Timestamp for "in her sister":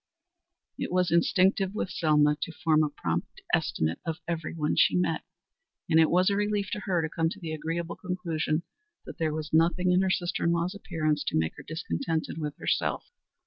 9.91-10.43